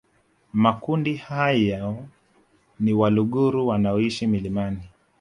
[0.53, 2.07] Makundi hayo
[2.79, 4.81] ni Waluguru wanaoishi milimani